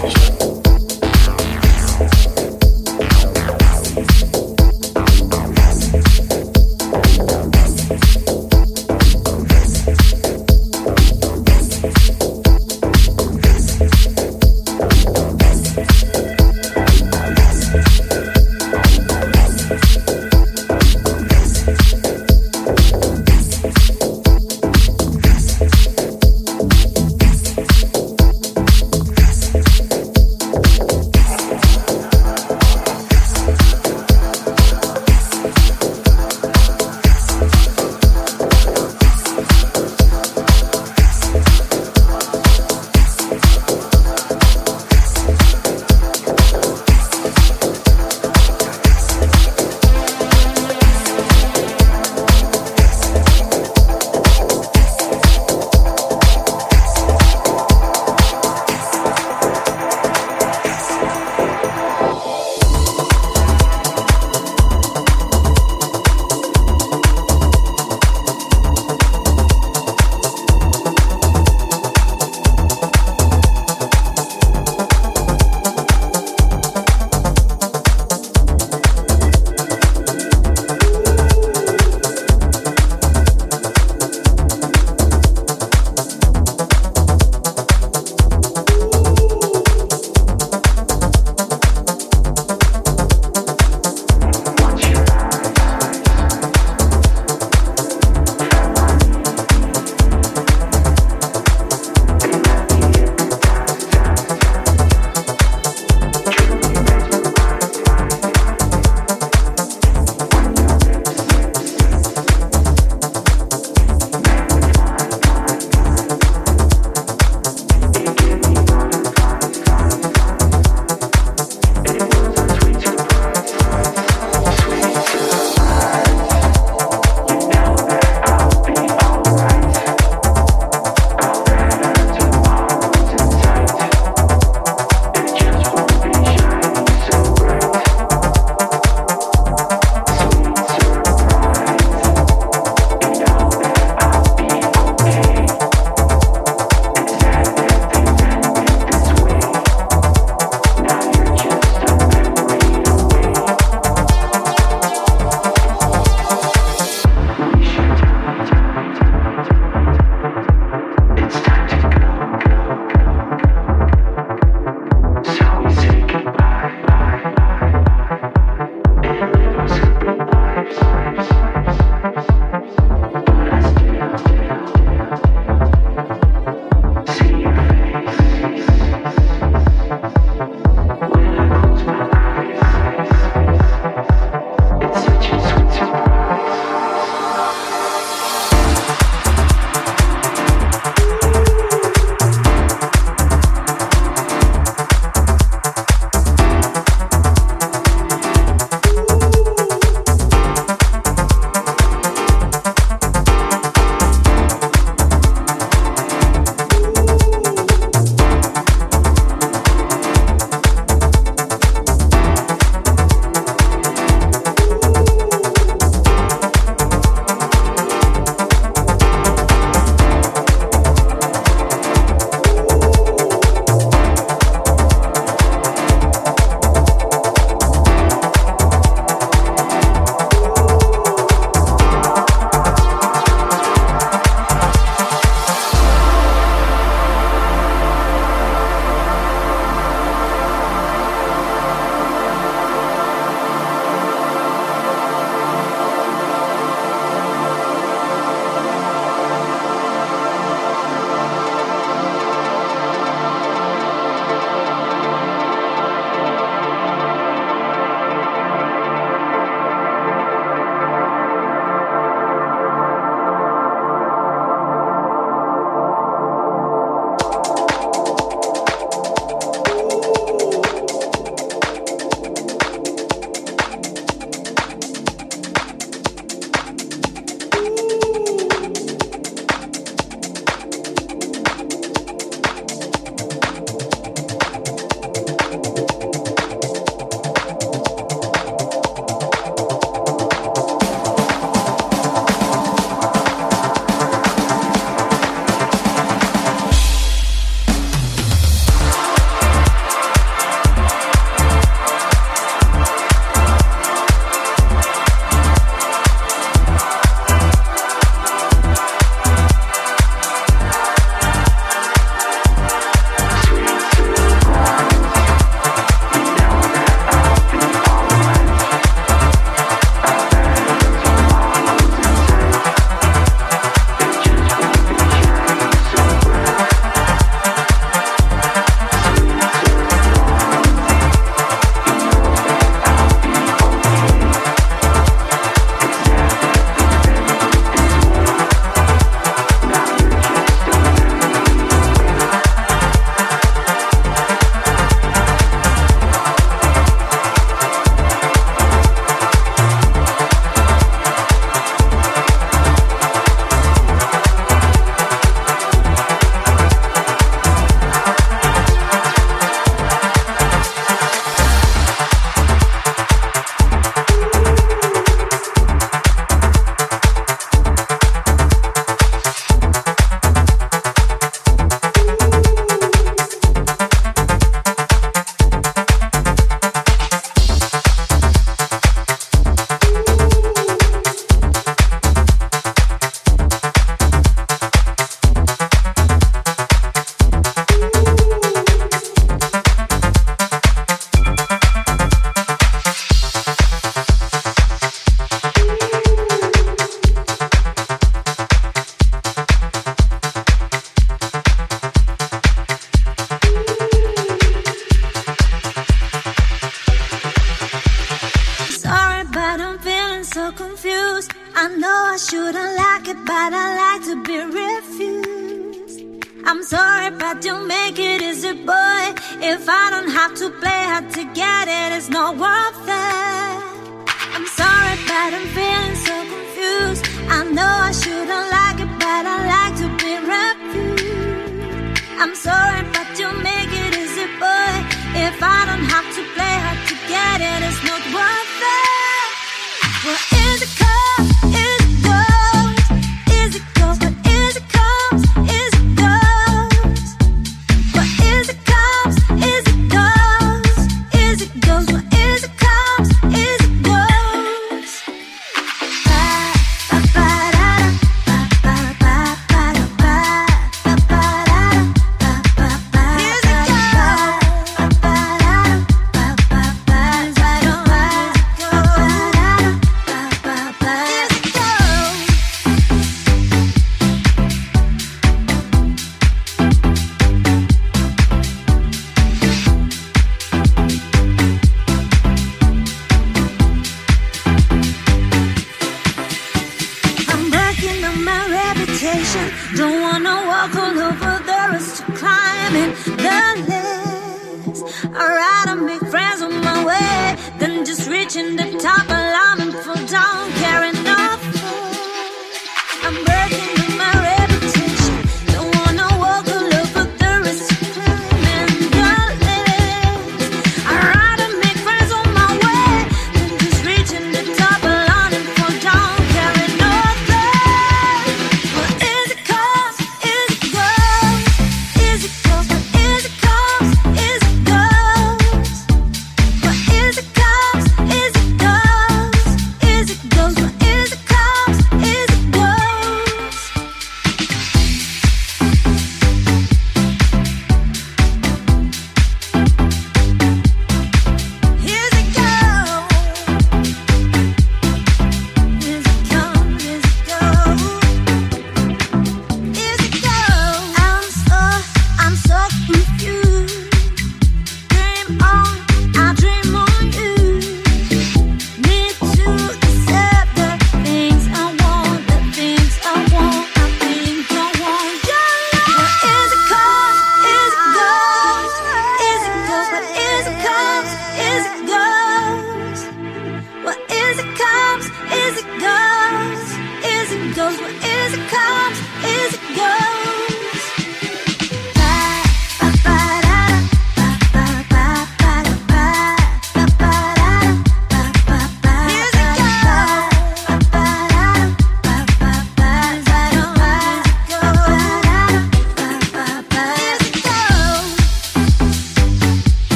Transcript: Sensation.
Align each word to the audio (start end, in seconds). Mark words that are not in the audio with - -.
Sensation. 0.00 0.67